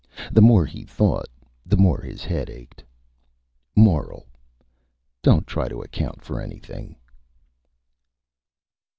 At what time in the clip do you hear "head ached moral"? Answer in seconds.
2.23-4.25